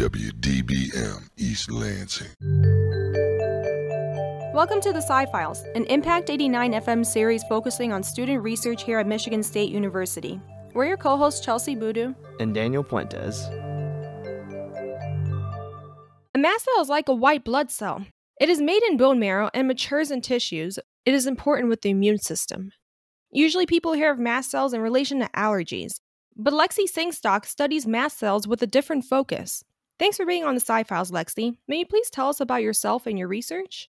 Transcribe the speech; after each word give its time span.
WDBM 0.00 1.28
East 1.36 1.70
Lansing. 1.70 2.28
Welcome 4.54 4.80
to 4.80 4.94
the 4.94 5.02
Sci 5.02 5.26
Files, 5.26 5.62
an 5.74 5.84
Impact 5.84 6.30
89 6.30 6.72
FM 6.72 7.04
series 7.04 7.44
focusing 7.50 7.92
on 7.92 8.02
student 8.02 8.42
research 8.42 8.82
here 8.82 8.98
at 8.98 9.06
Michigan 9.06 9.42
State 9.42 9.70
University. 9.70 10.40
We're 10.72 10.86
your 10.86 10.96
co 10.96 11.18
hosts, 11.18 11.44
Chelsie 11.44 11.78
Boodoo 11.78 12.14
and 12.40 12.54
Daniel 12.54 12.82
Puentes. 12.82 13.46
A 16.34 16.38
mast 16.38 16.64
cell 16.64 16.80
is 16.80 16.88
like 16.88 17.10
a 17.10 17.14
white 17.14 17.44
blood 17.44 17.70
cell. 17.70 18.06
It 18.40 18.48
is 18.48 18.62
made 18.62 18.82
in 18.84 18.96
bone 18.96 19.18
marrow 19.18 19.50
and 19.52 19.68
matures 19.68 20.10
in 20.10 20.22
tissues. 20.22 20.78
It 21.04 21.12
is 21.12 21.26
important 21.26 21.68
with 21.68 21.82
the 21.82 21.90
immune 21.90 22.20
system. 22.20 22.72
Usually, 23.30 23.66
people 23.66 23.92
hear 23.92 24.10
of 24.10 24.18
mast 24.18 24.50
cells 24.50 24.72
in 24.72 24.80
relation 24.80 25.18
to 25.20 25.28
allergies, 25.36 26.00
but 26.34 26.54
Lexi 26.54 26.90
Singstock 26.90 27.44
studies 27.44 27.86
mast 27.86 28.18
cells 28.18 28.48
with 28.48 28.62
a 28.62 28.66
different 28.66 29.04
focus. 29.04 29.62
Thanks 30.00 30.16
for 30.16 30.24
being 30.24 30.44
on 30.44 30.54
the 30.54 30.62
Sci 30.62 30.84
Files, 30.84 31.10
Lexi. 31.10 31.58
May 31.68 31.80
you 31.80 31.86
please 31.86 32.08
tell 32.08 32.30
us 32.30 32.40
about 32.40 32.62
yourself 32.62 33.06
and 33.06 33.18
your 33.18 33.28
research? 33.28 33.90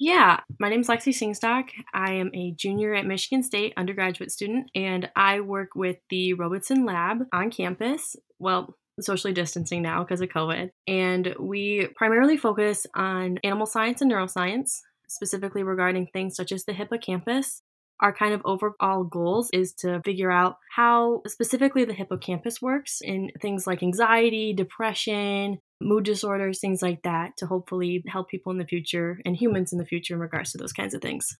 Yeah, 0.00 0.40
my 0.58 0.68
name 0.68 0.80
is 0.80 0.88
Lexi 0.88 1.12
Singstock. 1.14 1.68
I 1.94 2.14
am 2.14 2.32
a 2.34 2.50
junior 2.50 2.94
at 2.94 3.06
Michigan 3.06 3.44
State 3.44 3.74
undergraduate 3.76 4.32
student, 4.32 4.72
and 4.74 5.08
I 5.14 5.38
work 5.38 5.76
with 5.76 5.98
the 6.10 6.34
Robison 6.34 6.84
Lab 6.84 7.26
on 7.32 7.52
campus. 7.52 8.16
Well, 8.40 8.74
socially 9.00 9.32
distancing 9.32 9.82
now 9.82 10.02
because 10.02 10.20
of 10.20 10.30
COVID. 10.30 10.70
And 10.88 11.36
we 11.38 11.86
primarily 11.94 12.36
focus 12.36 12.88
on 12.96 13.38
animal 13.44 13.66
science 13.66 14.00
and 14.00 14.10
neuroscience, 14.10 14.80
specifically 15.06 15.62
regarding 15.62 16.08
things 16.08 16.34
such 16.34 16.50
as 16.50 16.64
the 16.64 16.72
hippocampus, 16.72 17.62
our 18.00 18.12
kind 18.12 18.32
of 18.34 18.42
overall 18.44 19.04
goals 19.04 19.50
is 19.52 19.72
to 19.74 20.00
figure 20.02 20.30
out 20.30 20.58
how 20.74 21.22
specifically 21.26 21.84
the 21.84 21.92
hippocampus 21.92 22.62
works 22.62 23.00
in 23.02 23.30
things 23.40 23.66
like 23.66 23.82
anxiety, 23.82 24.52
depression, 24.52 25.58
mood 25.80 26.04
disorders, 26.04 26.60
things 26.60 26.82
like 26.82 27.02
that, 27.02 27.36
to 27.38 27.46
hopefully 27.46 28.04
help 28.06 28.28
people 28.28 28.52
in 28.52 28.58
the 28.58 28.64
future 28.64 29.20
and 29.24 29.36
humans 29.36 29.72
in 29.72 29.78
the 29.78 29.84
future 29.84 30.14
in 30.14 30.20
regards 30.20 30.52
to 30.52 30.58
those 30.58 30.72
kinds 30.72 30.94
of 30.94 31.02
things. 31.02 31.36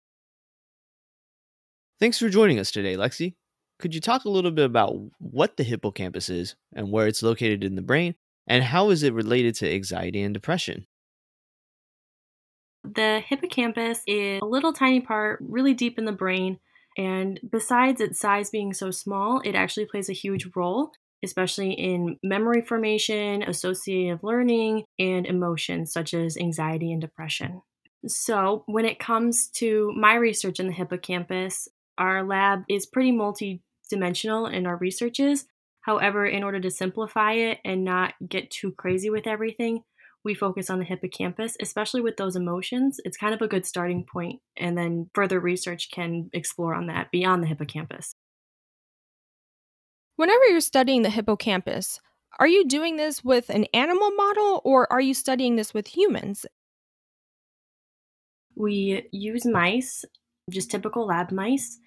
Thanks 2.01 2.19
for 2.19 2.29
joining 2.29 2.59
us 2.59 2.71
today, 2.71 2.97
Lexi. 2.97 3.35
Could 3.79 3.95
you 3.95 4.01
talk 4.01 4.25
a 4.25 4.31
little 4.31 4.51
bit 4.51 4.65
about 4.65 4.97
what 5.19 5.57
the 5.57 5.65
hippocampus 5.65 6.29
is 6.29 6.57
and 6.75 6.91
where 6.91 7.07
it's 7.07 7.23
located 7.23 7.63
in 7.63 7.77
the 7.77 7.83
brain, 7.83 8.15
and 8.47 8.65
how 8.65 8.91
is 8.91 9.03
it 9.03 9.15
related 9.15 9.55
to 9.57 9.73
anxiety 9.73 10.23
and 10.23 10.35
depression? 10.35 10.87
The 12.95 13.21
hippocampus 13.27 14.03
is 14.07 14.41
a 14.43 14.47
little 14.47 14.73
tiny 14.73 15.01
part 15.01 15.41
really 15.43 15.75
deep 15.75 15.99
in 15.99 16.05
the 16.05 16.13
brain, 16.13 16.59
and 16.97 17.39
besides 17.49 18.01
its 18.01 18.19
size 18.19 18.51
being 18.51 18.73
so 18.73 18.91
small, 18.91 19.41
it 19.45 19.55
actually 19.55 19.87
plays 19.87 20.09
a 20.09 20.15
huge 20.15 20.49
role, 20.57 20.93
especially 21.25 21.73
in 21.73 22.19
memory 22.23 22.63
formation, 22.63 23.43
associative 23.43 24.23
learning, 24.23 24.85
and 24.99 25.27
emotions 25.27 25.93
such 25.93 26.15
as 26.15 26.37
anxiety 26.37 26.93
and 26.93 27.01
depression. 27.01 27.63
So, 28.07 28.63
when 28.67 28.85
it 28.85 28.99
comes 28.99 29.49
to 29.57 29.93
my 29.97 30.15
research 30.15 30.61
in 30.61 30.69
the 30.69 30.73
hippocampus, 30.73 31.69
our 31.99 32.25
lab 32.25 32.63
is 32.69 32.87
pretty 32.87 33.13
multidimensional 33.13 34.53
in 34.53 34.67
our 34.67 34.77
researches. 34.77 35.47
However, 35.81 36.27
in 36.27 36.45
order 36.45 36.61
to 36.61 36.71
simplify 36.71 37.33
it 37.33 37.59
and 37.65 37.85
not 37.85 38.15
get 38.27 38.51
too 38.51 38.73
crazy 38.73 39.11
with 39.11 39.27
everything, 39.27 39.83
we 40.29 40.35
focus 40.35 40.69
on 40.69 40.79
the 40.79 40.85
hippocampus, 40.85 41.57
especially 41.59 42.03
with 42.03 42.19
those 42.19 42.37
emotions. 42.37 43.01
It's 43.07 43.17
kind 43.17 43.33
of 43.33 43.41
a 43.41 43.49
good 43.49 43.65
starting 43.65 44.05
point, 44.05 44.41
and 44.59 44.77
then 44.77 45.09
further 45.15 45.41
research 45.41 45.91
can 45.91 46.29
explore 46.35 46.75
on 46.75 46.87
that 46.89 47.11
beyond 47.11 47.43
the 47.43 47.47
hippocampus. 47.47 48.15
Whenever 50.17 50.45
you're 50.45 50.61
studying 50.61 51.01
the 51.01 51.09
hippocampus, 51.09 51.99
are 52.39 52.47
you 52.47 52.69
doing 52.69 52.99
this 52.99 53.25
with 53.25 53.49
an 53.49 53.65
animal 53.73 54.11
model 54.11 54.61
or 54.65 54.93
are 54.93 55.01
you 55.01 55.15
studying 55.15 55.57
this 55.57 55.73
with 55.73 55.97
humans? 55.97 56.45
We 58.55 59.09
use 59.11 59.47
mice, 59.47 60.05
just 60.51 60.71
typical 60.71 61.07
lab 61.07 61.33
mice, 61.33 61.79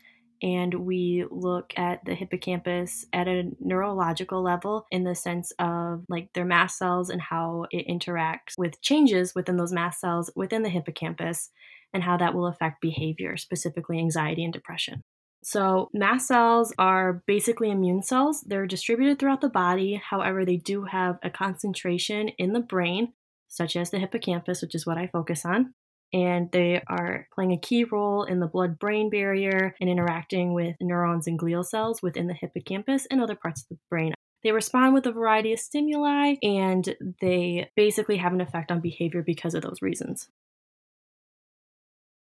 and 0.41 0.74
we 0.74 1.25
look 1.29 1.74
at 1.78 2.03
the 2.06 2.16
hippocampus 2.16 3.06
at 3.13 3.28
a 3.28 3.52
neurological 3.59 4.41
level 4.41 4.88
in 4.91 5.03
the 5.03 5.16
sense 5.16 5.52
of 5.59 6.03
like 6.09 6.34
their 6.34 6.46
mast 6.46 6.78
cells 6.78 7.09
and 7.09 7.22
how 7.22 7.66
it 7.72 7.88
interacts 7.88 8.57
with 8.57 8.81
changes 8.81 9.35
within 9.35 9.57
those 9.57 9.72
mast 9.72 10.00
cells 10.00 10.31
within 10.35 10.63
the 10.63 10.69
hippocampus 10.69 11.50
and 11.94 12.03
how 12.03 12.18
that 12.18 12.34
will 12.34 12.47
affect 12.47 12.81
behavior, 12.81 13.38
specifically 13.38 14.00
anxiety 14.00 14.44
and 14.44 14.53
depression. 14.53 15.03
So, 15.44 15.90
mast 15.94 16.28
cells 16.28 16.72
are 16.78 17.24
basically 17.25 17.72
immune 17.72 18.03
cells. 18.03 18.41
They're 18.41 18.68
distributed 18.68 19.18
throughout 19.18 19.41
the 19.41 19.50
body. 19.50 19.96
However, 19.96 20.46
they 20.46 20.57
do 20.57 20.84
have 20.84 21.18
a 21.24 21.31
concentration 21.31 22.30
in 22.38 22.53
the 22.53 22.59
brain, 22.59 23.13
such 23.47 23.75
as 23.75 23.90
the 23.90 23.97
hippocampus, 23.97 24.62
which 24.62 24.75
is 24.75 24.85
what 24.85 25.00
I 25.00 25.07
focus 25.07 25.44
on 25.44 25.74
and 26.14 26.52
they 26.52 26.82
are 26.88 27.28
playing 27.34 27.54
a 27.54 27.58
key 27.58 27.84
role 27.84 28.24
in 28.24 28.40
the 28.40 28.48
blood 28.48 28.80
brain 28.80 29.10
barrier 29.10 29.76
and 29.80 29.90
interacting 29.90 30.54
with 30.54 30.76
neurons 30.82 31.28
and 31.28 31.40
glial 31.40 31.66
cells 31.66 32.02
within 32.02 32.28
the 32.28 32.34
hippocampus 32.34 33.06
and 33.10 33.22
other 33.22 33.36
parts 33.36 33.62
of 33.62 33.70
the 33.70 33.78
brain. 33.90 34.14
They 34.44 34.52
respond 34.52 34.94
with 34.94 35.06
a 35.06 35.12
variety 35.12 35.54
of 35.54 35.60
stimuli 35.60 36.36
and 36.42 36.96
they 37.22 37.70
basically 37.76 38.18
have 38.18 38.34
an 38.34 38.42
effect 38.42 38.72
on 38.72 38.82
behavior 38.82 39.22
because 39.22 39.54
of 39.54 39.62
those 39.62 39.82
reasons. 39.82 40.30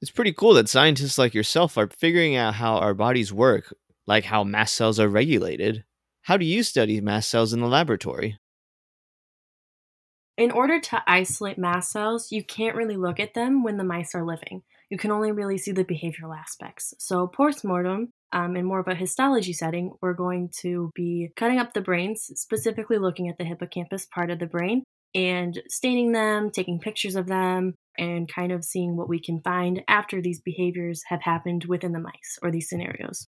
It's 0.01 0.11
pretty 0.11 0.33
cool 0.33 0.53
that 0.53 0.69
scientists 0.69 1.17
like 1.17 1.33
yourself 1.33 1.77
are 1.77 1.89
figuring 1.89 2.35
out 2.35 2.55
how 2.55 2.77
our 2.77 2.93
bodies 2.93 3.33
work, 3.33 3.73
like 4.07 4.25
how 4.25 4.43
mast 4.43 4.75
cells 4.75 4.99
are 4.99 5.09
regulated. 5.09 5.83
How 6.23 6.37
do 6.37 6.45
you 6.45 6.63
study 6.63 7.01
mast 7.01 7.29
cells 7.29 7.53
in 7.53 7.59
the 7.59 7.67
laboratory? 7.67 8.39
In 10.37 10.51
order 10.51 10.81
to 10.81 11.03
isolate 11.07 11.57
mast 11.57 11.91
cells, 11.91 12.31
you 12.31 12.43
can't 12.43 12.75
really 12.75 12.97
look 12.97 13.21
at 13.21 13.33
them 13.33 13.63
when 13.63 13.77
the 13.77 13.85
mice 13.85 14.13
are 14.13 14.25
living. 14.25 14.63
You 14.89 14.97
can 14.97 15.11
only 15.11 15.31
really 15.31 15.57
see 15.57 15.71
the 15.71 15.85
behavioral 15.85 16.37
aspects. 16.37 16.93
So, 16.99 17.27
postmortem, 17.27 18.09
um, 18.33 18.57
in 18.57 18.65
more 18.65 18.81
of 18.81 18.87
a 18.89 18.95
histology 18.95 19.53
setting, 19.53 19.93
we're 20.01 20.13
going 20.13 20.49
to 20.59 20.91
be 20.93 21.29
cutting 21.37 21.57
up 21.57 21.73
the 21.73 21.81
brains, 21.81 22.29
specifically 22.35 22.97
looking 22.97 23.29
at 23.29 23.37
the 23.37 23.45
hippocampus 23.45 24.07
part 24.07 24.29
of 24.29 24.39
the 24.39 24.45
brain, 24.45 24.83
and 25.15 25.61
staining 25.69 26.11
them, 26.11 26.51
taking 26.51 26.79
pictures 26.79 27.15
of 27.15 27.27
them, 27.27 27.73
and 27.97 28.27
kind 28.27 28.51
of 28.51 28.65
seeing 28.65 28.97
what 28.97 29.07
we 29.07 29.21
can 29.21 29.39
find 29.41 29.83
after 29.87 30.21
these 30.21 30.41
behaviors 30.41 31.01
have 31.07 31.21
happened 31.21 31.63
within 31.69 31.93
the 31.93 31.99
mice 31.99 32.37
or 32.43 32.51
these 32.51 32.67
scenarios. 32.67 33.25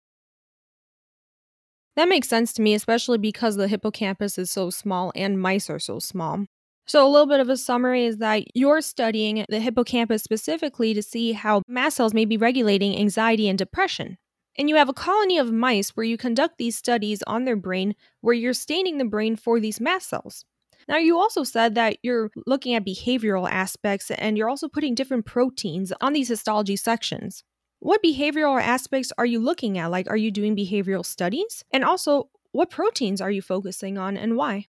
That 1.94 2.09
makes 2.09 2.28
sense 2.28 2.53
to 2.55 2.62
me, 2.62 2.75
especially 2.75 3.19
because 3.19 3.55
the 3.55 3.69
hippocampus 3.69 4.38
is 4.38 4.50
so 4.50 4.71
small 4.71 5.12
and 5.15 5.41
mice 5.41 5.71
are 5.71 5.78
so 5.78 6.00
small. 6.00 6.47
So, 6.88 7.04
a 7.04 7.10
little 7.10 7.26
bit 7.26 7.41
of 7.41 7.48
a 7.48 7.56
summary 7.56 8.04
is 8.04 8.19
that 8.19 8.44
you're 8.54 8.80
studying 8.80 9.44
the 9.48 9.58
hippocampus 9.58 10.22
specifically 10.22 10.94
to 10.94 11.02
see 11.02 11.32
how 11.32 11.62
mast 11.66 11.97
cells 11.97 12.14
may 12.14 12.24
be 12.24 12.36
regulating 12.36 12.97
anxiety 12.97 13.48
and 13.48 13.58
depression. 13.58 14.19
And 14.56 14.69
you 14.69 14.76
have 14.76 14.88
a 14.88 14.94
colony 14.94 15.38
of 15.38 15.52
mice 15.52 15.91
where 15.91 16.06
you 16.06 16.16
conduct 16.16 16.58
these 16.58 16.76
studies 16.76 17.22
on 17.26 17.44
their 17.44 17.56
brain 17.56 17.94
where 18.20 18.34
you're 18.34 18.54
staining 18.54 18.98
the 18.98 19.04
brain 19.04 19.36
for 19.36 19.58
these 19.58 19.80
mast 19.80 20.08
cells. 20.08 20.44
Now, 20.88 20.98
you 20.98 21.19
also 21.19 21.42
said 21.42 21.75
that 21.75 21.98
you're 22.04 22.30
looking 22.46 22.75
at 22.75 22.86
behavioral 22.86 23.50
aspects 23.50 24.10
and 24.12 24.38
you're 24.38 24.48
also 24.48 24.69
putting 24.69 24.94
different 24.94 25.26
proteins 25.26 25.92
on 26.00 26.12
these 26.12 26.28
histology 26.28 26.76
sections. 26.76 27.42
What 27.80 28.02
behavioral 28.02 28.62
aspects 28.62 29.12
are 29.19 29.26
you 29.26 29.41
looking 29.41 29.76
at? 29.76 29.91
Like, 29.91 30.08
are 30.08 30.16
you 30.16 30.30
doing 30.30 30.56
behavioral 30.56 31.04
studies? 31.04 31.64
And 31.72 31.84
also, 31.84 32.30
what 32.52 32.70
proteins 32.70 33.20
are 33.20 33.30
you 33.30 33.42
focusing 33.42 33.98
on 33.98 34.16
and 34.16 34.36
why? 34.36 34.66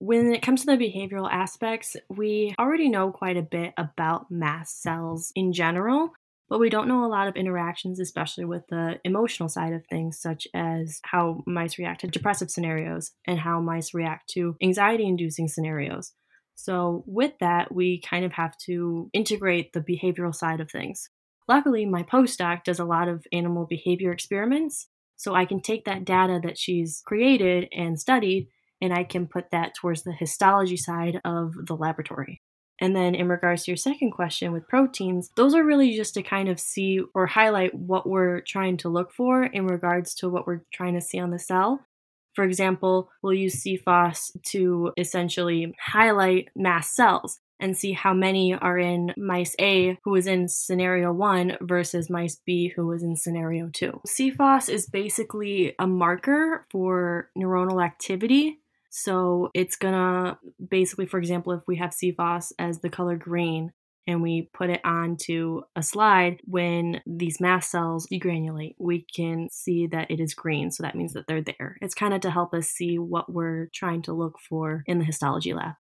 When 0.00 0.32
it 0.32 0.40
comes 0.40 0.64
to 0.64 0.66
the 0.66 0.82
behavioral 0.82 1.30
aspects, 1.30 1.94
we 2.08 2.54
already 2.58 2.88
know 2.88 3.10
quite 3.10 3.36
a 3.36 3.42
bit 3.42 3.74
about 3.76 4.30
mast 4.30 4.80
cells 4.80 5.30
in 5.36 5.52
general, 5.52 6.14
but 6.48 6.58
we 6.58 6.70
don't 6.70 6.88
know 6.88 7.04
a 7.04 7.06
lot 7.06 7.28
of 7.28 7.36
interactions, 7.36 8.00
especially 8.00 8.46
with 8.46 8.62
the 8.70 8.98
emotional 9.04 9.50
side 9.50 9.74
of 9.74 9.84
things, 9.90 10.18
such 10.18 10.48
as 10.54 11.00
how 11.04 11.42
mice 11.46 11.78
react 11.78 12.00
to 12.00 12.06
depressive 12.06 12.50
scenarios 12.50 13.12
and 13.26 13.40
how 13.40 13.60
mice 13.60 13.92
react 13.92 14.30
to 14.30 14.56
anxiety 14.62 15.04
inducing 15.04 15.48
scenarios. 15.48 16.12
So, 16.54 17.04
with 17.06 17.34
that, 17.40 17.74
we 17.74 18.00
kind 18.00 18.24
of 18.24 18.32
have 18.32 18.56
to 18.64 19.10
integrate 19.12 19.74
the 19.74 19.80
behavioral 19.82 20.34
side 20.34 20.60
of 20.60 20.70
things. 20.70 21.10
Luckily, 21.46 21.84
my 21.84 22.04
postdoc 22.04 22.64
does 22.64 22.78
a 22.78 22.86
lot 22.86 23.08
of 23.08 23.26
animal 23.34 23.66
behavior 23.68 24.12
experiments, 24.12 24.88
so 25.16 25.34
I 25.34 25.44
can 25.44 25.60
take 25.60 25.84
that 25.84 26.06
data 26.06 26.40
that 26.42 26.56
she's 26.56 27.02
created 27.04 27.68
and 27.70 28.00
studied 28.00 28.48
and 28.80 28.92
I 28.92 29.04
can 29.04 29.26
put 29.26 29.50
that 29.50 29.74
towards 29.74 30.02
the 30.02 30.12
histology 30.12 30.76
side 30.76 31.20
of 31.24 31.54
the 31.66 31.76
laboratory. 31.76 32.40
And 32.80 32.96
then, 32.96 33.14
in 33.14 33.28
regards 33.28 33.64
to 33.64 33.72
your 33.72 33.76
second 33.76 34.12
question 34.12 34.52
with 34.52 34.66
proteins, 34.66 35.30
those 35.36 35.54
are 35.54 35.62
really 35.62 35.94
just 35.94 36.14
to 36.14 36.22
kind 36.22 36.48
of 36.48 36.58
see 36.58 37.00
or 37.14 37.26
highlight 37.26 37.74
what 37.74 38.08
we're 38.08 38.40
trying 38.40 38.78
to 38.78 38.88
look 38.88 39.12
for 39.12 39.44
in 39.44 39.66
regards 39.66 40.14
to 40.14 40.30
what 40.30 40.46
we're 40.46 40.62
trying 40.72 40.94
to 40.94 41.00
see 41.02 41.18
on 41.18 41.30
the 41.30 41.38
cell. 41.38 41.86
For 42.34 42.44
example, 42.44 43.10
we'll 43.22 43.34
use 43.34 43.62
CFOS 43.62 44.30
to 44.52 44.92
essentially 44.96 45.74
highlight 45.78 46.48
mast 46.56 46.94
cells. 46.94 47.38
and 47.62 47.76
see 47.76 47.92
how 47.92 48.14
many 48.14 48.54
are 48.54 48.78
in 48.78 49.12
mice 49.18 49.54
A 49.60 49.98
who 50.02 50.12
was 50.12 50.26
in 50.26 50.48
scenario 50.48 51.12
one 51.12 51.58
versus 51.60 52.08
mice 52.08 52.40
B 52.46 52.72
who 52.74 52.86
was 52.86 53.02
in 53.02 53.16
scenario 53.16 53.68
two. 53.70 54.00
CFOS 54.06 54.70
is 54.70 54.88
basically 54.88 55.74
a 55.78 55.86
marker 55.86 56.66
for 56.70 57.28
neuronal 57.36 57.84
activity. 57.84 58.60
So 58.90 59.50
it's 59.54 59.76
gonna 59.76 60.38
basically, 60.68 61.06
for 61.06 61.18
example, 61.18 61.52
if 61.52 61.62
we 61.66 61.76
have 61.76 61.90
CFOS 61.90 62.52
as 62.58 62.80
the 62.80 62.90
color 62.90 63.16
green, 63.16 63.72
and 64.06 64.22
we 64.22 64.50
put 64.52 64.70
it 64.70 64.80
onto 64.84 65.62
a 65.76 65.82
slide, 65.82 66.40
when 66.44 67.00
these 67.06 67.40
mast 67.40 67.70
cells 67.70 68.06
degranulate, 68.10 68.74
we 68.78 69.06
can 69.14 69.48
see 69.50 69.86
that 69.86 70.10
it 70.10 70.20
is 70.20 70.34
green. 70.34 70.70
So 70.70 70.82
that 70.82 70.96
means 70.96 71.12
that 71.12 71.26
they're 71.26 71.42
there. 71.42 71.76
It's 71.80 71.94
kind 71.94 72.14
of 72.14 72.20
to 72.22 72.30
help 72.30 72.52
us 72.54 72.68
see 72.68 72.98
what 72.98 73.32
we're 73.32 73.68
trying 73.74 74.02
to 74.02 74.12
look 74.12 74.38
for 74.40 74.82
in 74.86 74.98
the 74.98 75.04
histology 75.04 75.54
lab. 75.54 75.74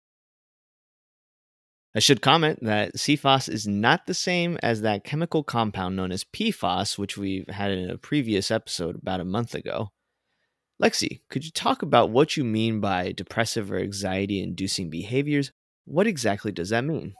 I 1.95 1.99
should 1.99 2.21
comment 2.21 2.59
that 2.61 2.95
CFOS 2.95 3.49
is 3.49 3.67
not 3.67 4.05
the 4.05 4.13
same 4.13 4.59
as 4.61 4.81
that 4.81 5.03
chemical 5.03 5.43
compound 5.43 5.95
known 5.95 6.11
as 6.11 6.23
PFOS, 6.23 6.99
which 6.99 7.17
we 7.17 7.45
had 7.49 7.71
in 7.71 7.89
a 7.89 7.97
previous 7.97 8.51
episode 8.51 8.95
about 8.95 9.21
a 9.21 9.25
month 9.25 9.55
ago. 9.55 9.89
Lexi, 10.81 11.19
could 11.29 11.43
you 11.43 11.51
talk 11.51 11.81
about 11.81 12.09
what 12.09 12.37
you 12.37 12.43
mean 12.45 12.79
by 12.79 13.11
depressive 13.11 13.69
or 13.71 13.79
anxiety 13.79 14.41
inducing 14.41 14.89
behaviors? 14.89 15.51
What 15.85 16.07
exactly 16.07 16.51
does 16.53 16.69
that 16.69 16.85
mean? 16.85 17.15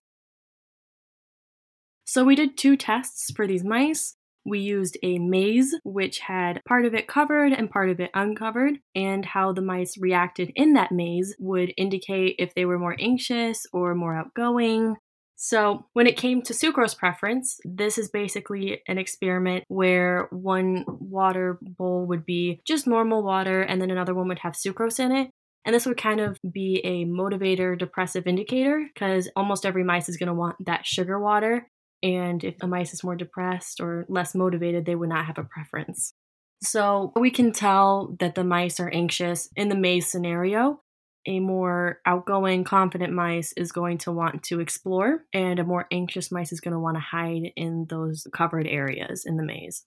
So 2.05 2.23
we 2.23 2.35
did 2.35 2.57
two 2.57 2.77
tests 2.77 3.31
for 3.35 3.45
these 3.45 3.63
mice. 3.63 4.15
We 4.45 4.59
used 4.59 4.97
a 5.03 5.19
maze, 5.19 5.75
which 5.83 6.19
had 6.19 6.61
part 6.65 6.85
of 6.85 6.95
it 6.95 7.07
covered 7.07 7.51
and 7.51 7.69
part 7.69 7.89
of 7.89 7.99
it 7.99 8.09
uncovered, 8.13 8.79
and 8.95 9.25
how 9.25 9.51
the 9.51 9.61
mice 9.61 9.97
reacted 9.97 10.51
in 10.55 10.73
that 10.73 10.93
maze 10.93 11.35
would 11.37 11.73
indicate 11.75 12.35
if 12.39 12.55
they 12.55 12.65
were 12.65 12.79
more 12.79 12.95
anxious 12.97 13.65
or 13.73 13.93
more 13.93 14.15
outgoing. 14.15 14.95
So, 15.41 15.85
when 15.93 16.05
it 16.05 16.17
came 16.17 16.41
to 16.41 16.53
sucrose 16.53 16.97
preference, 16.97 17.61
this 17.63 17.97
is 17.97 18.09
basically 18.09 18.81
an 18.89 18.97
experiment 18.97 19.63
where 19.69 20.27
one 20.31 20.83
water 20.85 21.57
bowl 21.61 22.05
would 22.07 22.25
be 22.25 22.59
just 22.67 22.85
normal 22.85 23.23
water 23.23 23.61
and 23.61 23.81
then 23.81 23.89
another 23.89 24.13
one 24.13 24.27
would 24.27 24.39
have 24.39 24.51
sucrose 24.51 24.99
in 24.99 25.13
it. 25.13 25.29
And 25.63 25.73
this 25.73 25.85
would 25.85 25.95
kind 25.95 26.19
of 26.19 26.37
be 26.51 26.81
a 26.83 27.05
motivator 27.05 27.79
depressive 27.79 28.27
indicator 28.27 28.85
because 28.93 29.29
almost 29.33 29.65
every 29.65 29.85
mice 29.85 30.09
is 30.09 30.17
going 30.17 30.27
to 30.27 30.33
want 30.33 30.57
that 30.65 30.85
sugar 30.85 31.17
water. 31.17 31.69
And 32.03 32.43
if 32.43 32.55
a 32.61 32.67
mice 32.67 32.93
is 32.93 33.01
more 33.01 33.15
depressed 33.15 33.79
or 33.79 34.05
less 34.09 34.35
motivated, 34.35 34.85
they 34.85 34.95
would 34.95 35.07
not 35.07 35.25
have 35.25 35.37
a 35.37 35.45
preference. 35.45 36.13
So 36.61 37.13
we 37.15 37.31
can 37.31 37.53
tell 37.53 38.13
that 38.19 38.35
the 38.35 38.43
mice 38.43 38.81
are 38.81 38.89
anxious 38.89 39.47
in 39.55 39.69
the 39.69 39.77
maze 39.77 40.11
scenario. 40.11 40.81
A 41.27 41.39
more 41.39 41.99
outgoing, 42.05 42.63
confident 42.63 43.13
mice 43.13 43.53
is 43.53 43.71
going 43.71 43.97
to 43.99 44.11
want 44.11 44.41
to 44.43 44.59
explore, 44.61 45.25
and 45.33 45.59
a 45.59 45.65
more 45.65 45.85
anxious 45.91 46.31
mice 46.31 46.51
is 46.51 46.61
going 46.61 46.73
to 46.73 46.79
want 46.79 46.95
to 46.95 47.01
hide 47.01 47.51
in 47.55 47.85
those 47.89 48.25
covered 48.33 48.65
areas 48.65 49.25
in 49.25 49.35
the 49.35 49.43
maze. 49.43 49.83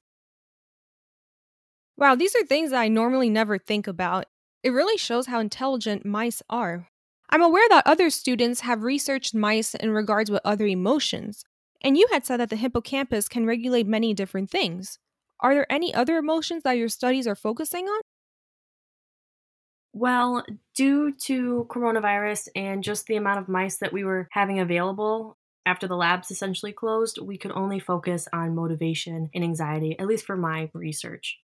Wow, 1.96 2.14
these 2.14 2.36
are 2.36 2.44
things 2.44 2.70
that 2.70 2.80
I 2.80 2.88
normally 2.88 3.30
never 3.30 3.58
think 3.58 3.86
about. 3.86 4.26
It 4.62 4.70
really 4.70 4.98
shows 4.98 5.26
how 5.26 5.40
intelligent 5.40 6.04
mice 6.04 6.42
are. 6.50 6.88
I'm 7.30 7.42
aware 7.42 7.66
that 7.70 7.86
other 7.86 8.10
students 8.10 8.60
have 8.60 8.82
researched 8.82 9.34
mice 9.34 9.74
in 9.74 9.90
regards 9.90 10.30
with 10.30 10.42
other 10.44 10.66
emotions, 10.66 11.44
and 11.80 11.96
you 11.96 12.06
had 12.12 12.26
said 12.26 12.40
that 12.40 12.50
the 12.50 12.56
hippocampus 12.56 13.26
can 13.28 13.46
regulate 13.46 13.86
many 13.86 14.12
different 14.12 14.50
things. 14.50 14.98
Are 15.40 15.54
there 15.54 15.72
any 15.72 15.94
other 15.94 16.18
emotions 16.18 16.62
that 16.62 16.76
your 16.76 16.90
studies 16.90 17.26
are 17.26 17.34
focusing 17.34 17.86
on? 17.86 18.01
Well, 19.92 20.44
due 20.74 21.12
to 21.26 21.66
coronavirus 21.70 22.48
and 22.56 22.82
just 22.82 23.06
the 23.06 23.16
amount 23.16 23.40
of 23.40 23.48
mice 23.48 23.76
that 23.78 23.92
we 23.92 24.04
were 24.04 24.28
having 24.32 24.58
available 24.58 25.36
after 25.66 25.86
the 25.86 25.96
labs 25.96 26.30
essentially 26.30 26.72
closed, 26.72 27.18
we 27.22 27.36
could 27.38 27.52
only 27.52 27.78
focus 27.78 28.26
on 28.32 28.54
motivation 28.54 29.28
and 29.34 29.44
anxiety, 29.44 29.98
at 29.98 30.06
least 30.06 30.24
for 30.24 30.36
my 30.36 30.70
research. 30.74 31.38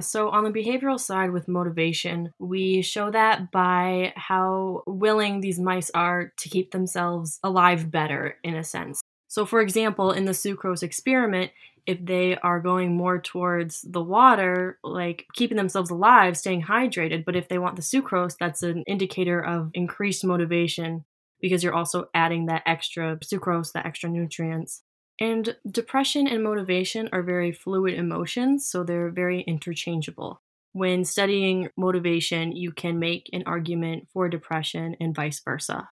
So, 0.00 0.30
on 0.30 0.44
the 0.44 0.50
behavioral 0.50 0.98
side 0.98 1.30
with 1.30 1.46
motivation, 1.46 2.32
we 2.38 2.80
show 2.80 3.10
that 3.10 3.50
by 3.52 4.14
how 4.16 4.82
willing 4.86 5.40
these 5.40 5.60
mice 5.60 5.90
are 5.90 6.32
to 6.38 6.48
keep 6.48 6.70
themselves 6.70 7.38
alive 7.44 7.90
better, 7.90 8.36
in 8.42 8.56
a 8.56 8.64
sense. 8.64 8.99
So, 9.30 9.46
for 9.46 9.60
example, 9.60 10.10
in 10.10 10.24
the 10.24 10.32
sucrose 10.32 10.82
experiment, 10.82 11.52
if 11.86 12.04
they 12.04 12.36
are 12.38 12.58
going 12.58 12.96
more 12.96 13.20
towards 13.20 13.82
the 13.82 14.02
water, 14.02 14.80
like 14.82 15.26
keeping 15.34 15.56
themselves 15.56 15.88
alive, 15.88 16.36
staying 16.36 16.62
hydrated, 16.62 17.24
but 17.24 17.36
if 17.36 17.48
they 17.48 17.56
want 17.56 17.76
the 17.76 17.82
sucrose, 17.82 18.36
that's 18.40 18.64
an 18.64 18.82
indicator 18.88 19.40
of 19.40 19.70
increased 19.72 20.24
motivation 20.24 21.04
because 21.40 21.62
you're 21.62 21.74
also 21.74 22.08
adding 22.12 22.46
that 22.46 22.64
extra 22.66 23.18
sucrose, 23.18 23.70
that 23.70 23.86
extra 23.86 24.10
nutrients. 24.10 24.82
And 25.20 25.54
depression 25.70 26.26
and 26.26 26.42
motivation 26.42 27.08
are 27.12 27.22
very 27.22 27.52
fluid 27.52 27.94
emotions, 27.94 28.68
so 28.68 28.82
they're 28.82 29.10
very 29.10 29.42
interchangeable. 29.42 30.42
When 30.72 31.04
studying 31.04 31.68
motivation, 31.76 32.50
you 32.56 32.72
can 32.72 32.98
make 32.98 33.30
an 33.32 33.44
argument 33.46 34.08
for 34.12 34.28
depression 34.28 34.96
and 35.00 35.14
vice 35.14 35.38
versa. 35.38 35.88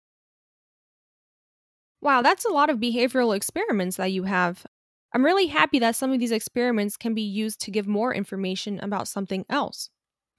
Wow, 2.00 2.22
that's 2.22 2.44
a 2.44 2.50
lot 2.50 2.70
of 2.70 2.78
behavioral 2.78 3.36
experiments 3.36 3.96
that 3.96 4.12
you 4.12 4.24
have. 4.24 4.64
I'm 5.12 5.24
really 5.24 5.46
happy 5.46 5.78
that 5.78 5.96
some 5.96 6.12
of 6.12 6.20
these 6.20 6.32
experiments 6.32 6.96
can 6.96 7.14
be 7.14 7.22
used 7.22 7.60
to 7.62 7.70
give 7.70 7.88
more 7.88 8.14
information 8.14 8.78
about 8.80 9.08
something 9.08 9.44
else. 9.48 9.90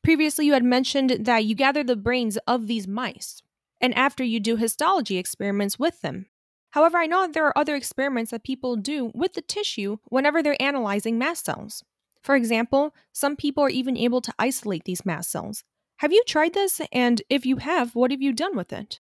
Previously, 0.03 0.45
you 0.45 0.53
had 0.53 0.63
mentioned 0.63 1.17
that 1.19 1.45
you 1.45 1.55
gather 1.55 1.83
the 1.83 1.95
brains 1.95 2.37
of 2.47 2.67
these 2.67 2.87
mice, 2.87 3.41
and 3.81 3.93
after 3.95 4.23
you 4.23 4.39
do 4.39 4.55
histology 4.55 5.17
experiments 5.17 5.77
with 5.77 6.01
them. 6.01 6.27
However, 6.71 6.97
I 6.97 7.07
know 7.07 7.27
there 7.27 7.45
are 7.45 7.57
other 7.57 7.75
experiments 7.75 8.31
that 8.31 8.43
people 8.43 8.75
do 8.75 9.11
with 9.13 9.33
the 9.33 9.41
tissue 9.41 9.97
whenever 10.05 10.41
they're 10.41 10.61
analyzing 10.61 11.17
mast 11.17 11.45
cells. 11.45 11.83
For 12.21 12.35
example, 12.35 12.93
some 13.11 13.35
people 13.35 13.63
are 13.63 13.69
even 13.69 13.97
able 13.97 14.21
to 14.21 14.33
isolate 14.37 14.85
these 14.85 15.05
mast 15.05 15.31
cells. 15.31 15.63
Have 15.97 16.13
you 16.13 16.23
tried 16.27 16.53
this? 16.53 16.79
And 16.91 17.21
if 17.29 17.45
you 17.45 17.57
have, 17.57 17.95
what 17.95 18.11
have 18.11 18.21
you 18.21 18.33
done 18.33 18.55
with 18.55 18.71
it? 18.71 18.99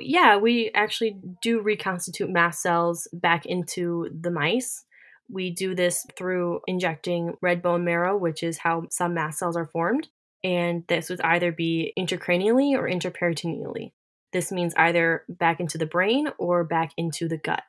Yeah, 0.00 0.36
we 0.36 0.70
actually 0.74 1.20
do 1.42 1.60
reconstitute 1.60 2.30
mast 2.30 2.62
cells 2.62 3.08
back 3.12 3.46
into 3.46 4.08
the 4.20 4.30
mice. 4.30 4.84
We 5.30 5.50
do 5.50 5.74
this 5.74 6.06
through 6.16 6.60
injecting 6.66 7.34
red 7.42 7.62
bone 7.62 7.84
marrow, 7.84 8.16
which 8.16 8.42
is 8.42 8.58
how 8.58 8.84
some 8.90 9.14
mast 9.14 9.38
cells 9.38 9.56
are 9.56 9.66
formed. 9.66 10.08
And 10.42 10.84
this 10.88 11.10
would 11.10 11.20
either 11.22 11.52
be 11.52 11.92
intracranially 11.98 12.72
or 12.72 12.88
interperitoneally. 12.88 13.92
This 14.32 14.52
means 14.52 14.74
either 14.76 15.24
back 15.28 15.60
into 15.60 15.78
the 15.78 15.86
brain 15.86 16.28
or 16.38 16.64
back 16.64 16.92
into 16.96 17.28
the 17.28 17.38
gut. 17.38 17.62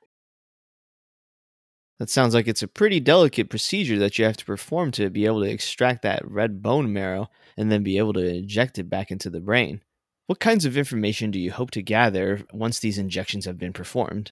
That 2.00 2.10
sounds 2.10 2.34
like 2.34 2.48
it's 2.48 2.64
a 2.64 2.68
pretty 2.68 3.02
delicate 3.02 3.50
procedure 3.50 4.00
that 4.00 4.18
you 4.18 4.24
have 4.24 4.38
to 4.38 4.46
perform 4.46 4.92
to 4.92 5.10
be 5.10 5.26
able 5.26 5.42
to 5.42 5.50
extract 5.50 6.02
that 6.04 6.30
red 6.30 6.62
bone 6.62 6.94
marrow 6.94 7.30
and 7.58 7.70
then 7.70 7.84
be 7.84 7.98
able 7.98 8.14
to 8.14 8.26
inject 8.26 8.80
it 8.80 8.90
back 8.90 9.12
into 9.12 9.30
the 9.30 9.42
brain. 9.42 9.82
What 10.30 10.40
kinds 10.40 10.64
of 10.64 10.78
information 10.78 11.32
do 11.32 11.40
you 11.40 11.52
hope 11.52 11.72
to 11.72 11.82
gather 11.82 12.42
once 12.54 12.78
these 12.78 13.00
injections 13.00 13.46
have 13.46 13.58
been 13.58 13.74
performed? 13.74 14.32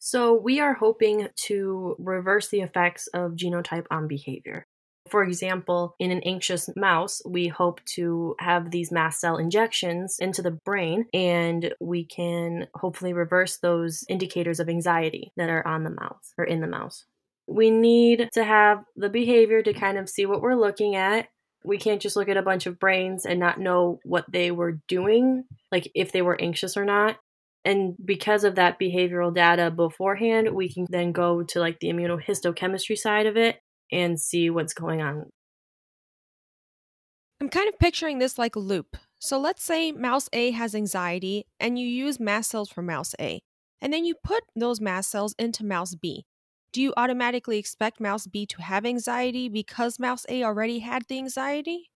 So, 0.00 0.34
we 0.34 0.58
are 0.58 0.74
hoping 0.74 1.28
to 1.46 1.94
reverse 1.96 2.48
the 2.48 2.60
effects 2.60 3.06
of 3.14 3.36
genotype 3.36 3.86
on 3.88 4.08
behavior. 4.08 4.66
For 5.08 5.22
example, 5.22 5.94
in 6.00 6.10
an 6.10 6.22
anxious 6.24 6.68
mouse, 6.74 7.22
we 7.24 7.46
hope 7.46 7.84
to 7.94 8.34
have 8.40 8.72
these 8.72 8.90
mast 8.90 9.20
cell 9.20 9.36
injections 9.36 10.16
into 10.18 10.42
the 10.42 10.58
brain 10.64 11.06
and 11.14 11.72
we 11.80 12.04
can 12.04 12.66
hopefully 12.74 13.12
reverse 13.12 13.58
those 13.58 14.02
indicators 14.08 14.58
of 14.58 14.68
anxiety 14.68 15.30
that 15.36 15.50
are 15.50 15.64
on 15.64 15.84
the 15.84 15.90
mouse 15.90 16.34
or 16.36 16.44
in 16.44 16.60
the 16.60 16.66
mouse. 16.66 17.04
We 17.46 17.70
need 17.70 18.28
to 18.32 18.42
have 18.42 18.82
the 18.96 19.08
behavior 19.08 19.62
to 19.62 19.72
kind 19.72 19.98
of 19.98 20.08
see 20.08 20.26
what 20.26 20.42
we're 20.42 20.56
looking 20.56 20.96
at 20.96 21.28
we 21.64 21.78
can't 21.78 22.00
just 22.00 22.16
look 22.16 22.28
at 22.28 22.36
a 22.36 22.42
bunch 22.42 22.66
of 22.66 22.78
brains 22.78 23.26
and 23.26 23.38
not 23.38 23.60
know 23.60 24.00
what 24.04 24.24
they 24.30 24.50
were 24.50 24.80
doing, 24.88 25.44
like 25.70 25.90
if 25.94 26.12
they 26.12 26.22
were 26.22 26.40
anxious 26.40 26.76
or 26.76 26.84
not. 26.84 27.16
And 27.64 27.94
because 28.02 28.44
of 28.44 28.54
that 28.54 28.80
behavioral 28.80 29.34
data 29.34 29.70
beforehand, 29.70 30.54
we 30.54 30.72
can 30.72 30.86
then 30.88 31.12
go 31.12 31.42
to 31.42 31.60
like 31.60 31.78
the 31.80 31.88
immunohistochemistry 31.88 32.96
side 32.96 33.26
of 33.26 33.36
it 33.36 33.60
and 33.92 34.18
see 34.18 34.48
what's 34.48 34.72
going 34.72 35.02
on. 35.02 35.26
I'm 37.40 37.48
kind 37.48 37.68
of 37.68 37.78
picturing 37.78 38.18
this 38.18 38.38
like 38.38 38.56
a 38.56 38.60
loop. 38.60 38.96
So 39.18 39.38
let's 39.38 39.62
say 39.62 39.92
mouse 39.92 40.28
A 40.32 40.50
has 40.52 40.74
anxiety 40.74 41.46
and 41.58 41.78
you 41.78 41.86
use 41.86 42.18
mast 42.18 42.50
cells 42.50 42.70
for 42.70 42.80
mouse 42.80 43.14
A, 43.20 43.40
and 43.82 43.92
then 43.92 44.06
you 44.06 44.14
put 44.24 44.44
those 44.56 44.80
mast 44.80 45.10
cells 45.10 45.34
into 45.38 45.64
mouse 45.64 45.94
B 45.94 46.24
do 46.72 46.80
you 46.82 46.92
automatically 46.96 47.58
expect 47.58 48.00
mouse 48.00 48.26
B 48.26 48.46
to 48.46 48.62
have 48.62 48.86
anxiety 48.86 49.48
because 49.48 49.98
mouse 49.98 50.26
A 50.28 50.44
already 50.44 50.80
had 50.80 51.04
the 51.08 51.18
anxiety? 51.18 51.90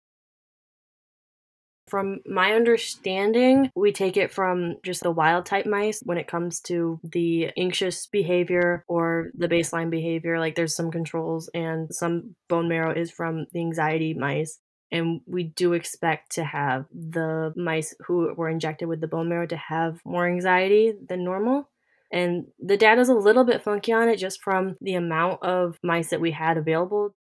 From 1.88 2.22
my 2.26 2.54
understanding, 2.54 3.70
we 3.76 3.92
take 3.92 4.16
it 4.16 4.32
from 4.32 4.78
just 4.84 5.04
the 5.04 5.12
wild 5.12 5.46
type 5.46 5.66
mice 5.66 6.02
when 6.02 6.18
it 6.18 6.28
comes 6.28 6.62
to 6.62 7.00
the 7.04 7.52
anxious 7.58 8.08
behavior 8.08 8.86
or 8.88 9.32
the 9.36 9.50
baseline 9.50 9.90
behavior. 9.90 10.40
Like 10.40 10.56
there's 10.56 10.76
some 10.76 10.92
controls, 10.92 11.50
and 11.54 11.94
some 11.94 12.36
bone 12.48 12.70
marrow 12.70 12.94
is 12.94 13.12
from 13.12 13.48
the 13.52 13.60
anxiety 13.60 14.14
mice. 14.14 14.60
And 14.92 15.22
we 15.26 15.44
do 15.44 15.74
expect 15.74 16.34
to 16.34 16.44
have 16.46 16.86
the 16.94 17.54
mice 17.58 17.94
who 18.08 18.34
were 18.36 18.50
injected 18.50 18.88
with 18.88 19.02
the 19.02 19.08
bone 19.08 19.28
marrow 19.28 19.48
to 19.48 19.58
have 19.58 20.00
more 20.06 20.28
anxiety 20.28 20.94
than 21.08 21.24
normal. 21.26 21.70
And 22.14 22.46
the 22.60 22.78
data's 22.78 23.10
a 23.10 23.16
little 23.16 23.44
bit 23.44 23.64
funky 23.64 23.92
on 23.92 24.08
it 24.08 24.18
just 24.18 24.42
from 24.42 24.78
the 24.80 24.94
amount 24.94 25.44
of 25.44 25.80
mice 25.84 26.12
that 26.12 26.22
we 26.22 26.32
had 26.32 26.58
available. 26.58 27.16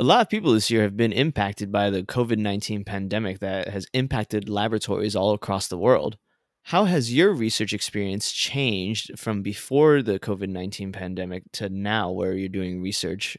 A 0.00 0.04
lot 0.04 0.20
of 0.20 0.28
people 0.28 0.52
this 0.52 0.70
year 0.70 0.82
have 0.82 0.96
been 0.96 1.12
impacted 1.12 1.72
by 1.72 1.90
the 1.90 2.02
COVID 2.02 2.38
19 2.38 2.84
pandemic 2.84 3.38
that 3.38 3.68
has 3.68 3.86
impacted 3.92 4.48
laboratories 4.48 5.16
all 5.16 5.32
across 5.32 5.68
the 5.68 5.78
world. 5.78 6.18
How 6.64 6.84
has 6.84 7.14
your 7.14 7.32
research 7.32 7.72
experience 7.72 8.32
changed 8.32 9.18
from 9.18 9.42
before 9.42 10.02
the 10.02 10.18
COVID 10.18 10.48
19 10.48 10.92
pandemic 10.92 11.44
to 11.52 11.68
now, 11.68 12.10
where 12.10 12.34
you're 12.34 12.48
doing 12.48 12.82
research 12.82 13.38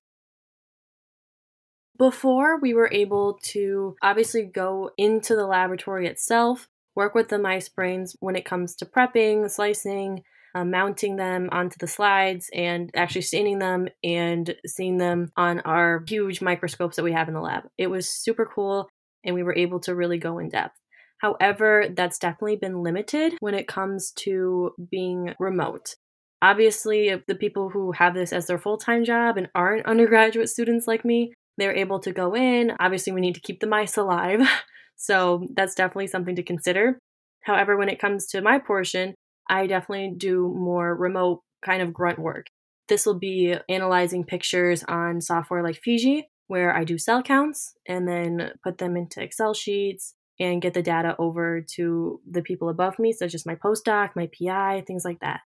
before, 1.99 2.57
we 2.57 2.73
were 2.73 2.89
able 2.91 3.37
to 3.43 3.95
obviously 4.01 4.43
go 4.43 4.89
into 4.97 5.35
the 5.35 5.45
laboratory 5.45 6.07
itself, 6.07 6.69
work 6.99 7.15
with 7.15 7.29
the 7.29 7.39
mice 7.39 7.69
brains 7.69 8.13
when 8.19 8.35
it 8.35 8.43
comes 8.43 8.75
to 8.75 8.85
prepping, 8.85 9.49
slicing, 9.49 10.21
uh, 10.53 10.65
mounting 10.65 11.15
them 11.15 11.47
onto 11.49 11.77
the 11.79 11.87
slides, 11.87 12.49
and 12.53 12.91
actually 12.93 13.21
staining 13.21 13.57
them 13.59 13.87
and 14.03 14.53
seeing 14.67 14.97
them 14.97 15.31
on 15.37 15.61
our 15.61 16.03
huge 16.05 16.41
microscopes 16.41 16.97
that 16.97 17.03
we 17.03 17.13
have 17.13 17.29
in 17.29 17.33
the 17.33 17.39
lab. 17.39 17.63
It 17.77 17.87
was 17.87 18.09
super 18.09 18.45
cool, 18.45 18.89
and 19.23 19.33
we 19.33 19.43
were 19.43 19.55
able 19.55 19.79
to 19.81 19.95
really 19.95 20.17
go 20.17 20.39
in 20.39 20.49
depth. 20.49 20.77
However, 21.19 21.85
that's 21.95 22.19
definitely 22.19 22.57
been 22.57 22.83
limited 22.83 23.35
when 23.39 23.53
it 23.53 23.67
comes 23.67 24.11
to 24.23 24.71
being 24.91 25.35
remote. 25.39 25.95
Obviously, 26.41 27.23
the 27.27 27.35
people 27.35 27.69
who 27.69 27.93
have 27.93 28.13
this 28.13 28.33
as 28.33 28.47
their 28.47 28.59
full 28.59 28.77
time 28.77 29.05
job 29.05 29.37
and 29.37 29.47
aren't 29.55 29.85
undergraduate 29.85 30.49
students 30.49 30.85
like 30.85 31.05
me, 31.05 31.31
they're 31.57 31.75
able 31.75 31.99
to 32.01 32.11
go 32.11 32.35
in. 32.35 32.73
Obviously, 32.77 33.13
we 33.13 33.21
need 33.21 33.35
to 33.35 33.41
keep 33.41 33.61
the 33.61 33.67
mice 33.67 33.95
alive. 33.95 34.41
So 35.01 35.47
that's 35.53 35.75
definitely 35.75 36.07
something 36.07 36.35
to 36.35 36.43
consider. 36.43 36.99
However, 37.41 37.77
when 37.77 37.87
it 37.87 37.99
comes 37.99 38.27
to 38.27 38.41
my 38.41 38.59
portion, 38.59 39.15
I 39.49 39.65
definitely 39.65 40.13
do 40.17 40.53
more 40.55 40.93
remote 40.93 41.41
kind 41.63 41.81
of 41.81 41.93
grunt 41.93 42.19
work. 42.19 42.47
This 42.89 43.05
will 43.05 43.17
be 43.17 43.55
analyzing 43.69 44.25
pictures 44.25 44.83
on 44.83 45.21
software 45.21 45.63
like 45.63 45.79
Fiji, 45.81 46.27
where 46.47 46.75
I 46.75 46.83
do 46.83 46.97
cell 46.97 47.23
counts 47.23 47.75
and 47.87 48.07
then 48.07 48.51
put 48.61 48.77
them 48.77 48.97
into 48.97 49.23
Excel 49.23 49.53
sheets 49.53 50.15
and 50.37 50.61
get 50.61 50.73
the 50.73 50.81
data 50.81 51.15
over 51.17 51.61
to 51.75 52.19
the 52.29 52.41
people 52.41 52.67
above 52.67 52.99
me, 52.99 53.13
such 53.13 53.33
as 53.33 53.45
my 53.45 53.55
postdoc, 53.55 54.15
my 54.15 54.29
PI, 54.37 54.83
things 54.85 55.05
like 55.05 55.19
that. 55.21 55.41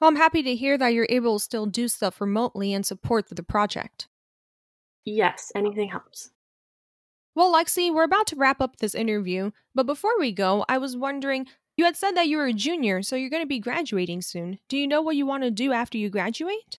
Well, 0.00 0.08
I'm 0.08 0.16
happy 0.16 0.42
to 0.42 0.56
hear 0.56 0.78
that 0.78 0.94
you're 0.94 1.06
able 1.10 1.38
to 1.38 1.44
still 1.44 1.66
do 1.66 1.86
stuff 1.88 2.22
remotely 2.22 2.72
and 2.72 2.86
support 2.86 3.28
the 3.28 3.42
project. 3.42 4.08
Yes, 5.04 5.52
anything 5.54 5.90
helps. 5.90 6.30
Well, 7.34 7.52
Lexi, 7.52 7.94
we're 7.94 8.04
about 8.04 8.26
to 8.28 8.36
wrap 8.36 8.60
up 8.60 8.76
this 8.76 8.94
interview, 8.94 9.52
but 9.74 9.86
before 9.86 10.18
we 10.18 10.32
go, 10.32 10.64
I 10.68 10.78
was 10.78 10.96
wondering 10.96 11.46
you 11.76 11.84
had 11.84 11.96
said 11.96 12.12
that 12.16 12.28
you 12.28 12.36
were 12.36 12.46
a 12.46 12.52
junior, 12.52 13.02
so 13.02 13.16
you're 13.16 13.30
going 13.30 13.42
to 13.42 13.46
be 13.46 13.60
graduating 13.60 14.22
soon. 14.22 14.58
Do 14.68 14.76
you 14.76 14.86
know 14.86 15.00
what 15.00 15.16
you 15.16 15.24
want 15.24 15.44
to 15.44 15.50
do 15.50 15.72
after 15.72 15.96
you 15.96 16.10
graduate? 16.10 16.78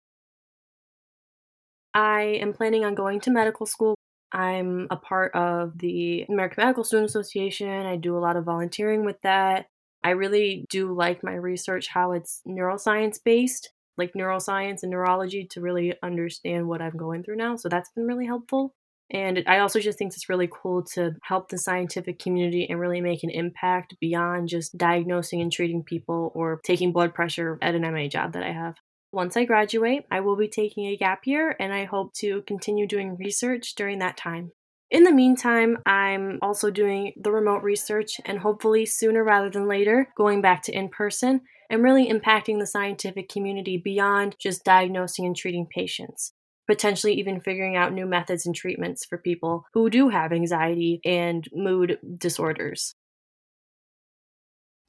I 1.94 2.22
am 2.42 2.54
planning 2.54 2.86
on 2.86 2.96
going 2.96 3.20
to 3.22 3.32
medical 3.32 3.66
school. 3.66 3.96
I'm 4.32 4.88
a 4.92 4.96
part 4.96 5.34
of 5.36 5.78
the 5.78 6.26
American 6.30 6.64
Medical 6.64 6.84
Student 6.84 7.10
Association. 7.10 7.86
I 7.86 7.96
do 7.96 8.18
a 8.18 8.20
lot 8.20 8.38
of 8.38 8.46
volunteering 8.46 9.04
with 9.06 9.20
that. 9.24 9.68
I 10.04 10.12
really 10.12 10.66
do 10.70 10.94
like 10.94 11.24
my 11.24 11.34
research, 11.34 11.88
how 11.88 12.12
it's 12.12 12.42
neuroscience 12.48 13.20
based, 13.24 13.72
like 13.98 14.14
neuroscience 14.14 14.84
and 14.84 14.92
neurology 14.92 15.46
to 15.52 15.62
really 15.62 15.96
understand 16.02 16.68
what 16.68 16.82
I'm 16.82 16.98
going 16.98 17.24
through 17.24 17.38
now. 17.38 17.56
So 17.56 17.70
that's 17.70 17.90
been 17.92 18.06
really 18.06 18.26
helpful. 18.26 18.74
And 19.12 19.44
I 19.46 19.60
also 19.60 19.80
just 19.80 19.98
think 19.98 20.14
it's 20.14 20.30
really 20.30 20.50
cool 20.50 20.84
to 20.94 21.12
help 21.22 21.50
the 21.50 21.58
scientific 21.58 22.18
community 22.18 22.66
and 22.70 22.80
really 22.80 23.02
make 23.02 23.24
an 23.24 23.30
impact 23.30 23.96
beyond 24.00 24.48
just 24.48 24.78
diagnosing 24.78 25.42
and 25.42 25.52
treating 25.52 25.84
people 25.84 26.32
or 26.34 26.62
taking 26.64 26.94
blood 26.94 27.14
pressure 27.14 27.58
at 27.62 27.76
an 27.76 27.82
MA 27.82 28.08
job 28.08 28.34
that 28.34 28.44
I 28.44 28.54
have. 28.54 28.76
Once 29.12 29.36
I 29.36 29.44
graduate, 29.44 30.06
I 30.10 30.22
will 30.22 30.38
be 30.38 30.48
taking 30.48 30.86
a 30.86 30.96
gap 30.96 31.28
year 31.28 31.54
and 31.60 31.74
I 31.74 31.84
hope 31.84 32.14
to 32.16 32.44
continue 32.44 32.88
doing 32.88 33.18
research 33.18 33.76
during 33.76 34.00
that 34.00 34.16
time. 34.16 34.54
In 34.90 35.04
the 35.04 35.12
meantime, 35.12 35.78
I'm 35.86 36.40
also 36.42 36.72
doing 36.72 37.14
the 37.22 37.32
remote 37.32 37.64
research 37.64 38.22
and 38.26 38.40
hopefully 38.40 38.86
sooner 38.86 39.24
rather 39.24 39.50
than 39.50 39.68
later 39.68 40.08
going 40.18 40.42
back 40.42 40.64
to 40.64 40.74
in 40.74 40.88
person 40.88 41.42
and 41.70 41.84
really 41.84 42.10
impacting 42.10 42.60
the 42.60 42.68
scientific 42.68 43.28
community 43.30 43.78
beyond 43.78 44.36
just 44.40 44.64
diagnosing 44.64 45.26
and 45.26 45.36
treating 45.36 45.66
patients. 45.66 46.34
Potentially, 46.68 47.14
even 47.14 47.42
figuring 47.42 47.76
out 47.76 47.94
new 47.94 48.06
methods 48.06 48.46
and 48.46 48.56
treatments 48.56 49.06
for 49.06 49.18
people 49.18 49.66
who 49.74 49.90
do 49.90 50.10
have 50.10 50.32
anxiety 50.32 51.02
and 51.04 51.48
mood 51.54 52.00
disorders. 52.18 52.96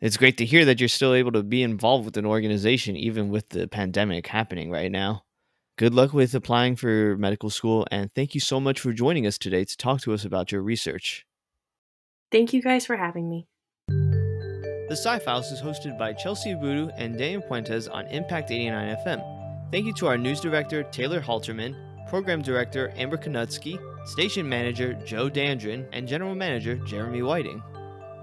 It's 0.01 0.17
great 0.17 0.37
to 0.39 0.45
hear 0.45 0.65
that 0.65 0.81
you're 0.81 0.89
still 0.89 1.15
able 1.15 1.33
to 1.33 1.43
be 1.43 1.63
involved 1.63 2.05
with 2.05 2.17
an 2.17 2.27
organization, 2.27 2.97
even 2.97 3.29
with 3.29 3.49
the 3.51 3.69
pandemic 3.69 4.27
happening 4.27 4.71
right 4.71 4.91
now. 4.91 5.23
Good 5.79 5.95
luck 5.95 6.13
with 6.13 6.35
applying 6.35 6.77
for 6.77 7.17
medical 7.17 7.51
school, 7.51 7.87
and 7.91 8.13
thank 8.15 8.35
you 8.35 8.41
so 8.41 8.61
much 8.61 8.81
for 8.81 8.93
joining 8.93 9.27
us 9.27 9.39
today 9.39 9.65
to 9.65 9.77
talk 9.77 10.01
to 10.03 10.13
us 10.13 10.25
about 10.25 10.53
your 10.53 10.61
research. 10.61 11.25
Thank 12.31 12.53
you 12.53 12.63
guys 12.63 12.85
for 12.85 12.97
having 12.97 13.29
me. 13.29 13.47
The 13.89 14.97
Sci 14.97 15.19
Files 15.21 15.51
is 15.51 15.63
hosted 15.63 15.99
by 15.99 16.13
Chelsie 16.13 16.61
Boodoo 16.61 16.91
and 16.99 17.17
Dan 17.17 17.41
Puentes 17.41 17.89
on 17.91 18.07
Impact 18.09 18.51
89 18.51 18.97
FM. 19.07 19.42
Thank 19.73 19.87
you 19.87 19.95
to 19.95 20.07
our 20.07 20.19
news 20.19 20.39
director, 20.39 20.83
Taylor 20.83 21.19
Halterman, 21.19 21.75
program 22.07 22.43
director, 22.43 22.93
Amber 22.95 23.17
Konutsky, 23.17 23.81
station 24.07 24.47
manager, 24.47 24.93
Joe 25.07 25.31
Dandrin, 25.31 25.89
and 25.95 26.07
general 26.07 26.35
manager, 26.35 26.77
Jeremy 26.77 27.23
Whiting. 27.23 27.63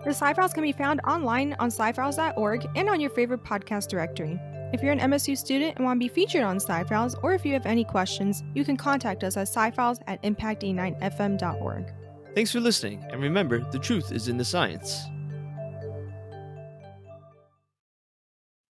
The 0.05 0.11
SciFiles 0.11 0.53
can 0.53 0.61
be 0.61 0.71
found 0.71 1.01
online 1.07 1.55
on 1.59 1.71
scifiles.org 1.71 2.67
and 2.75 2.87
on 2.87 3.01
your 3.01 3.09
favorite 3.09 3.43
podcast 3.43 3.87
directory. 3.87 4.39
If 4.73 4.83
you're 4.83 4.91
an 4.91 4.99
MSU 4.99 5.35
student 5.35 5.75
and 5.75 5.85
want 5.85 5.99
to 5.99 6.07
be 6.07 6.13
featured 6.13 6.43
on 6.43 6.59
SciFiles, 6.59 7.15
or 7.23 7.33
if 7.33 7.43
you 7.43 7.53
have 7.53 7.65
any 7.65 7.83
questions, 7.83 8.43
you 8.53 8.63
can 8.63 8.77
contact 8.77 9.23
us 9.23 9.35
at 9.35 9.47
scifiles 9.47 9.99
at 10.05 10.21
Impact89FM.org. 10.21 11.91
Thanks 12.35 12.51
for 12.51 12.59
listening, 12.59 13.03
and 13.09 13.23
remember, 13.23 13.67
the 13.71 13.79
truth 13.79 14.11
is 14.11 14.27
in 14.27 14.37
the 14.37 14.45
science. 14.45 15.01